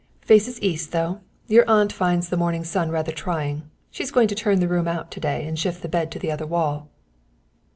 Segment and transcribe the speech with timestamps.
[0.21, 3.69] "Faces east, though; your aunt finds the morning sun rather trying.
[3.91, 6.31] She's going to turn the room out to day and shift the bed to the
[6.31, 6.89] other wall."